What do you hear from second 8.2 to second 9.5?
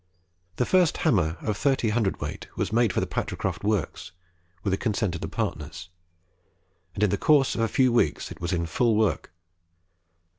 it was in full work.